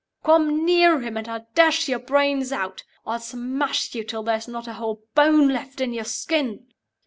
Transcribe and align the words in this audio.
"Come 0.23 0.65
near 0.65 1.01
him, 1.01 1.15
and 1.15 1.27
I'll 1.29 1.47
dash 1.53 1.87
your 1.87 1.99
brains 1.99 2.51
out! 2.51 2.83
I'll 3.05 3.21
mash 3.35 3.93
you 3.93 4.03
till 4.03 4.23
there's 4.23 4.47
not 4.47 4.67
a 4.67 4.73
whole 4.73 5.03
bone 5.13 5.49
left 5.49 5.79
in 5.79 5.93
your 5.93 6.05
skin!" 6.05 6.73